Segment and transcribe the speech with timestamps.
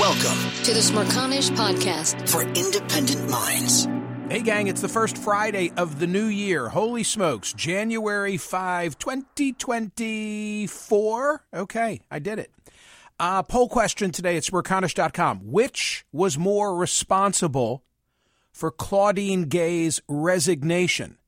[0.00, 3.86] Welcome to the Smerconish Podcast for independent minds.
[4.30, 6.70] Hey, gang, it's the first Friday of the new year.
[6.70, 11.44] Holy smokes, January 5, 2024.
[11.52, 12.50] Okay, I did it.
[13.20, 15.52] Uh, poll question today at Smerconish.com.
[15.52, 17.84] Which was more responsible
[18.50, 21.18] for Claudine Gay's resignation?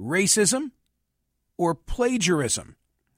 [0.00, 0.70] Racism
[1.58, 2.76] or plagiarism?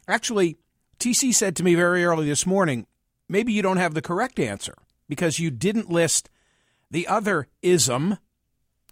[0.09, 0.57] Actually,
[0.99, 2.87] TC said to me very early this morning
[3.29, 4.75] maybe you don't have the correct answer
[5.09, 6.31] because you didn't list
[6.91, 8.19] the other ism,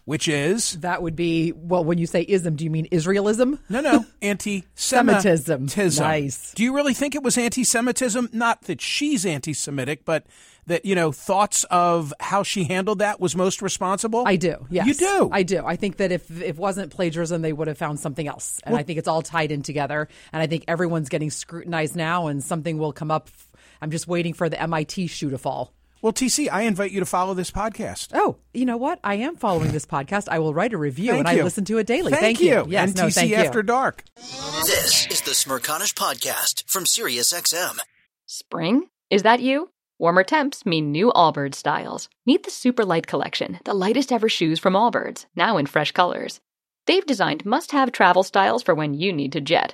[0.05, 1.83] which is That would be well.
[1.83, 3.59] When you say ism, do you mean Israelism?
[3.69, 5.67] no, no, anti-Semitism.
[5.99, 6.53] Nice.
[6.53, 8.29] Do you really think it was anti-Semitism?
[8.33, 10.25] Not that she's anti-Semitic, but
[10.67, 14.23] that you know thoughts of how she handled that was most responsible.
[14.25, 14.67] I do.
[14.69, 15.29] Yes, You do?
[15.31, 15.65] I do.
[15.65, 18.59] I think that if if it wasn't plagiarism, they would have found something else.
[18.63, 20.07] And I think it's all tied in together.
[20.31, 23.29] And I think everyone's getting scrutinized now, and something will come up.
[23.81, 25.73] I'm just waiting for the MIT shoe to fall.
[26.01, 28.09] well, TC, I invite you to follow this podcast.
[28.13, 28.99] Oh, you know what?
[29.03, 30.27] I am following this podcast.
[30.29, 31.41] I will write a review, Thank and you.
[31.41, 32.11] I listen to it daily.
[32.11, 32.47] Thank, you.
[32.47, 32.65] you.
[32.69, 33.35] Yes, NTC no, thank you.
[33.37, 34.03] After Dark.
[34.15, 37.79] This is the Smerconish Podcast from SiriusXM.
[38.25, 38.89] Spring?
[39.09, 39.69] Is that you?
[39.99, 42.07] Warmer temps mean new Allbirds styles.
[42.25, 46.39] Meet the Super Light Collection, the lightest ever shoes from Allbirds, now in fresh colors.
[46.85, 49.73] They've designed must have travel styles for when you need to jet.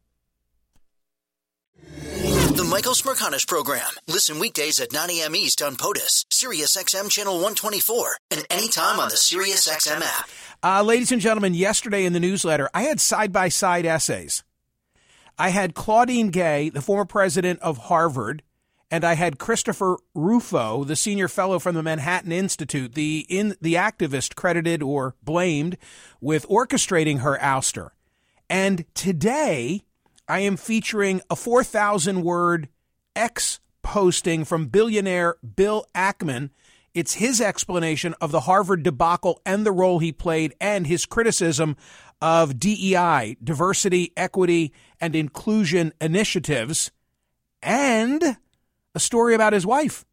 [2.51, 3.87] The Michael Smerconish Program.
[4.09, 5.37] Listen weekdays at 9 a.m.
[5.37, 10.29] East on POTUS, SiriusXM Channel 124, and anytime on the SiriusXM app.
[10.61, 14.43] Uh, ladies and gentlemen, yesterday in the newsletter, I had side by side essays.
[15.37, 18.43] I had Claudine Gay, the former president of Harvard,
[18.91, 23.75] and I had Christopher Rufo, the senior fellow from the Manhattan Institute, the in the
[23.75, 25.77] activist credited or blamed
[26.19, 27.91] with orchestrating her ouster.
[28.49, 29.83] And today,
[30.31, 32.69] I am featuring a 4,000 word
[33.17, 36.51] X posting from billionaire Bill Ackman.
[36.93, 41.75] It's his explanation of the Harvard debacle and the role he played and his criticism
[42.21, 46.91] of DEI, diversity, equity, and inclusion initiatives,
[47.61, 48.37] and
[48.95, 50.05] a story about his wife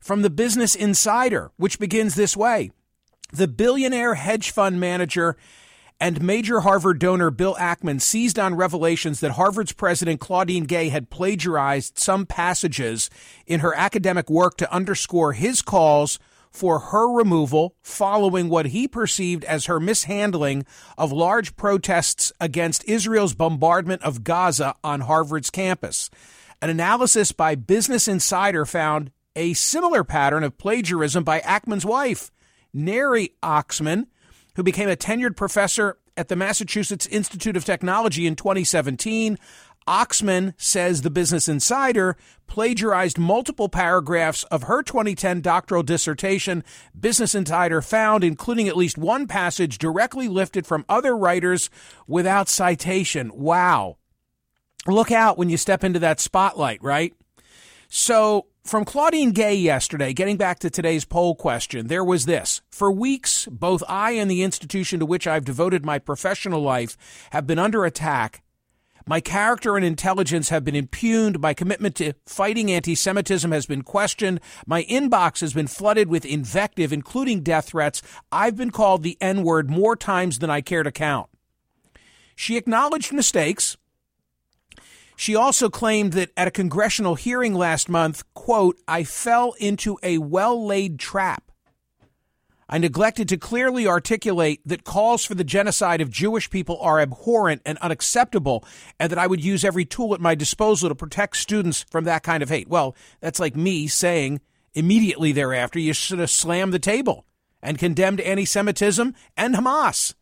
[0.00, 2.72] from the Business Insider, which begins this way.
[3.32, 5.34] The billionaire hedge fund manager
[6.00, 11.10] and major Harvard donor Bill Ackman seized on revelations that Harvard's president Claudine Gay had
[11.10, 13.08] plagiarized some passages
[13.46, 16.18] in her academic work to underscore his calls
[16.50, 20.64] for her removal following what he perceived as her mishandling
[20.96, 26.10] of large protests against Israel's bombardment of Gaza on Harvard's campus.
[26.62, 32.30] An analysis by Business Insider found a similar pattern of plagiarism by Ackman's wife,
[32.72, 34.06] Neri Oxman,
[34.56, 39.38] who became a tenured professor at the Massachusetts Institute of Technology in 2017.
[39.86, 42.16] Oxman says the Business Insider
[42.48, 46.64] plagiarized multiple paragraphs of her 2010 doctoral dissertation.
[46.98, 51.70] Business Insider found, including at least one passage directly lifted from other writers
[52.08, 53.30] without citation.
[53.32, 53.98] Wow.
[54.88, 57.14] Look out when you step into that spotlight, right?
[57.88, 62.62] So, from Claudine Gay yesterday, getting back to today's poll question, there was this.
[62.70, 66.96] For weeks, both I and the institution to which I've devoted my professional life
[67.30, 68.42] have been under attack
[69.08, 71.38] my character and intelligence have been impugned.
[71.38, 74.40] My commitment to fighting anti Semitism has been questioned.
[74.66, 78.02] My inbox has been flooded with invective, including death threats.
[78.32, 81.30] I've been called the N word more times than I care to count.
[82.34, 83.76] She acknowledged mistakes.
[85.16, 90.18] She also claimed that at a congressional hearing last month, quote, I fell into a
[90.18, 91.46] well laid trap
[92.68, 97.62] I neglected to clearly articulate that calls for the genocide of Jewish people are abhorrent
[97.64, 98.64] and unacceptable,
[98.98, 102.24] and that I would use every tool at my disposal to protect students from that
[102.24, 102.68] kind of hate.
[102.68, 104.40] Well, that's like me saying
[104.74, 107.24] immediately thereafter you should have slammed the table
[107.62, 110.14] and condemned anti Semitism and Hamas.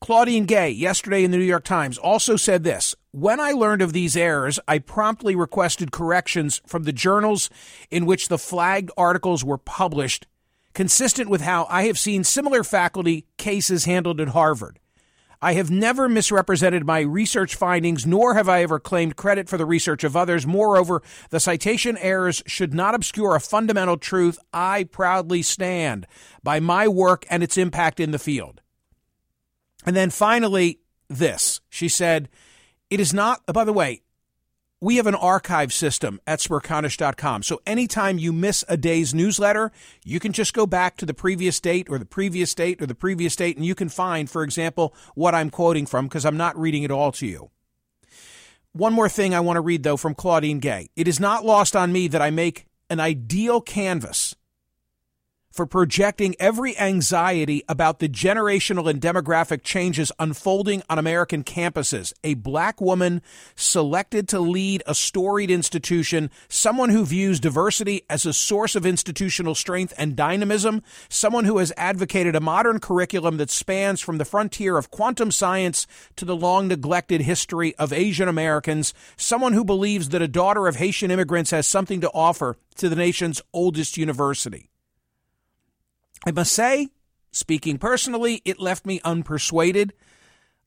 [0.00, 3.92] Claudine Gay, yesterday in the New York Times, also said this When I learned of
[3.92, 7.48] these errors, I promptly requested corrections from the journals
[7.88, 10.26] in which the flagged articles were published
[10.72, 14.80] consistent with how I have seen similar faculty cases handled at Harvard.
[15.40, 19.64] I have never misrepresented my research findings, nor have I ever claimed credit for the
[19.64, 20.44] research of others.
[20.44, 21.00] Moreover,
[21.30, 26.08] the citation errors should not obscure a fundamental truth I proudly stand
[26.42, 28.60] by my work and its impact in the field.
[29.86, 31.60] And then finally, this.
[31.70, 32.28] She said,
[32.90, 34.02] It is not, by the way,
[34.80, 37.42] we have an archive system at smerconish.com.
[37.42, 39.72] So anytime you miss a day's newsletter,
[40.04, 42.94] you can just go back to the previous date or the previous date or the
[42.94, 46.58] previous date, and you can find, for example, what I'm quoting from because I'm not
[46.58, 47.50] reading it all to you.
[48.72, 50.90] One more thing I want to read, though, from Claudine Gay.
[50.96, 54.34] It is not lost on me that I make an ideal canvas
[55.54, 62.12] for projecting every anxiety about the generational and demographic changes unfolding on American campuses.
[62.24, 63.22] A black woman
[63.54, 69.54] selected to lead a storied institution, someone who views diversity as a source of institutional
[69.54, 74.76] strength and dynamism, someone who has advocated a modern curriculum that spans from the frontier
[74.76, 75.86] of quantum science
[76.16, 80.76] to the long neglected history of Asian Americans, someone who believes that a daughter of
[80.76, 84.68] Haitian immigrants has something to offer to the nation's oldest university.
[86.26, 86.88] I must say,
[87.32, 89.90] speaking personally, it left me unpersuaded.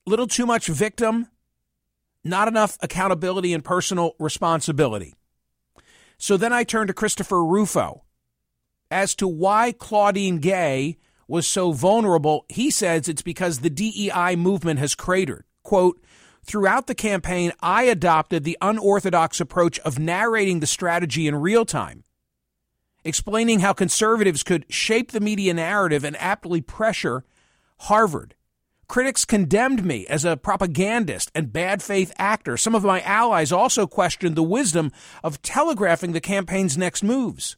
[0.06, 1.27] Little too much victim,
[2.24, 5.15] not enough accountability and personal responsibility.
[6.18, 8.04] So then I turned to Christopher Rufo
[8.89, 12.45] as to why Claudine Gay was so vulnerable.
[12.50, 15.45] He says it's because the DEI movement has cratered.
[15.63, 16.01] Quote,
[16.44, 22.06] Throughout the campaign, I adopted the unorthodox approach of narrating the strategy in real time
[23.07, 27.24] explaining how conservatives could shape the media narrative and aptly pressure
[27.81, 28.36] Harvard.
[28.88, 32.56] Critics condemned me as a propagandist and bad faith actor.
[32.56, 34.92] Some of my allies also questioned the wisdom
[35.24, 37.57] of telegraphing the campaign's next moves.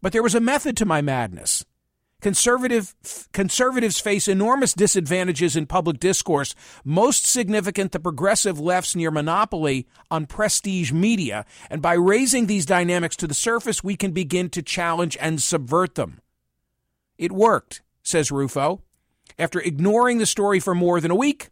[0.00, 1.64] But there was a method to my madness.
[2.24, 2.94] Conservative,
[3.34, 10.24] conservatives face enormous disadvantages in public discourse, most significant the progressive left's near monopoly on
[10.24, 11.44] prestige media.
[11.68, 15.96] And by raising these dynamics to the surface, we can begin to challenge and subvert
[15.96, 16.22] them.
[17.18, 18.80] It worked, says Rufo.
[19.38, 21.50] After ignoring the story for more than a week,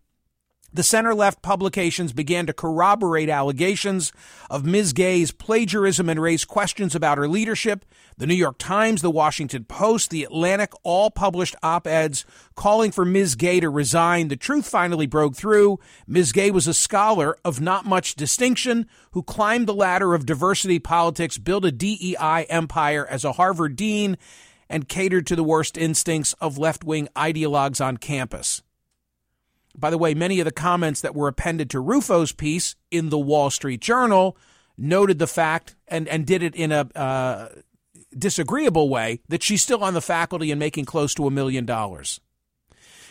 [0.75, 4.12] the center left publications began to corroborate allegations
[4.49, 4.93] of Ms.
[4.95, 7.85] Gay's plagiarism and raise questions about her leadership.
[8.17, 12.25] The New York Times, the Washington Post, the Atlantic all published op eds
[12.55, 13.35] calling for Ms.
[13.35, 14.29] Gay to resign.
[14.29, 15.79] The truth finally broke through.
[16.07, 16.33] Ms.
[16.33, 21.37] Gay was a scholar of not much distinction who climbed the ladder of diversity politics,
[21.37, 24.17] built a DEI empire as a Harvard dean,
[24.71, 28.62] and catered to the worst instincts of left wing ideologues on campus.
[29.76, 33.19] By the way, many of the comments that were appended to Rufo's piece in the
[33.19, 34.37] Wall Street Journal
[34.76, 37.49] noted the fact and, and did it in a uh,
[38.17, 42.21] disagreeable way that she's still on the faculty and making close to a million dollars.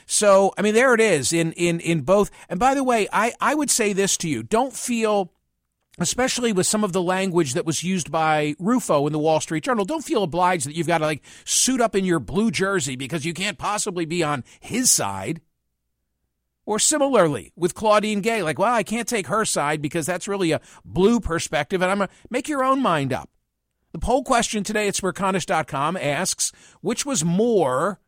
[0.06, 2.32] So, I mean, there it is in, in, in both.
[2.50, 5.32] And by the way, I, I would say this to you don't feel,
[6.00, 9.64] especially with some of the language that was used by Rufo in the Wall Street
[9.64, 12.96] Journal, don't feel obliged that you've got to like suit up in your blue jersey
[12.96, 15.42] because you can't possibly be on his side.
[16.72, 20.54] Or similarly with Claudine Gay, like, well, I can't take her side because that's really
[20.54, 23.30] a blue perspective, and I'm going to make your own mind up.
[23.92, 28.00] The poll question today at smerconish.com asks which was more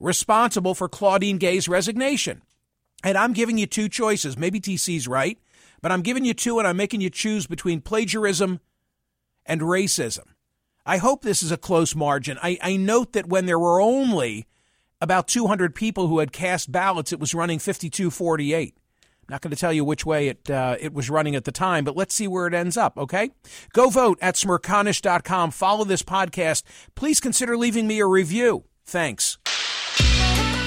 [0.00, 2.40] responsible for Claudine Gay's resignation?
[3.04, 4.38] And I'm giving you two choices.
[4.38, 5.38] Maybe TC's right,
[5.82, 8.60] but I'm giving you two and I'm making you choose between plagiarism
[9.44, 10.24] and racism.
[10.86, 12.38] I hope this is a close margin.
[12.42, 14.46] I, I note that when there were only
[15.00, 18.76] about 200 people who had cast ballots, it was running 52 48.
[19.30, 21.84] Not going to tell you which way it uh, it was running at the time,
[21.84, 23.30] but let's see where it ends up, okay?
[23.74, 25.50] Go vote at smerconish.com.
[25.50, 26.62] Follow this podcast.
[26.94, 28.64] Please consider leaving me a review.
[28.86, 29.36] Thanks.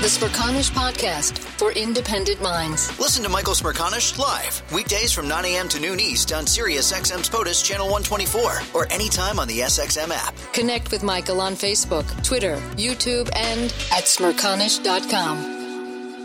[0.02, 3.00] The Smerconish Podcast for independent minds.
[3.00, 5.70] Listen to Michael Smerconish live weekdays from 9 a.m.
[5.70, 10.34] to noon East on Sirius XM's POTUS Channel 124 or anytime on the SXM app.
[10.54, 16.18] Connect with Michael on Facebook, Twitter, YouTube, and at smerconish.com.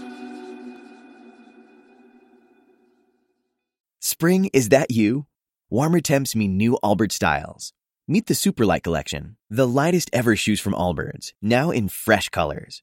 [4.01, 5.27] Spring, is that you?
[5.69, 7.75] Warmer temps mean new Allbirds styles.
[8.09, 12.83] Meet the Superlight Collection, the lightest ever shoes from Allbirds, now in fresh colors.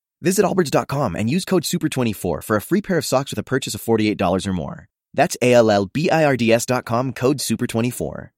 [0.21, 3.73] Visit allbirds.com and use code SUPER24 for a free pair of socks with a purchase
[3.73, 4.87] of $48 or more.
[5.13, 8.29] That's A-L-L-B-I-R-D-S dot com, code SUPER24.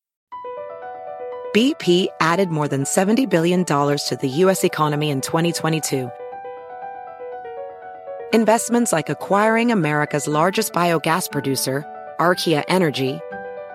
[1.56, 4.64] BP added more than $70 billion to the U.S.
[4.64, 6.10] economy in 2022.
[8.34, 11.86] Investments like acquiring America's largest biogas producer,
[12.20, 13.20] Archaea Energy,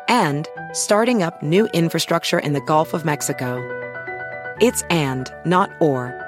[0.08, 3.62] and starting up new infrastructure in the Gulf of Mexico.
[4.60, 6.27] It's and, not or.